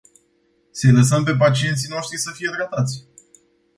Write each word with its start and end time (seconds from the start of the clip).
Să-i 0.71 0.91
lăsăm 0.91 1.23
pe 1.23 1.35
pacienții 1.35 1.89
noștri 1.89 2.17
să 2.17 2.31
fie 2.33 2.49
tratați. 2.49 3.05